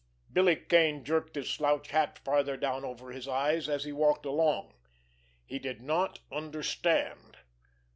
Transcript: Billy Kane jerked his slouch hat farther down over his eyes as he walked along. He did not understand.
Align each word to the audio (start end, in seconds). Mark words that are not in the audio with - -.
Billy 0.33 0.55
Kane 0.55 1.05
jerked 1.05 1.35
his 1.35 1.47
slouch 1.51 1.91
hat 1.91 2.17
farther 2.17 2.57
down 2.57 2.83
over 2.83 3.11
his 3.11 3.27
eyes 3.27 3.69
as 3.69 3.83
he 3.83 3.91
walked 3.91 4.25
along. 4.25 4.73
He 5.45 5.59
did 5.59 5.79
not 5.79 6.21
understand. 6.31 7.37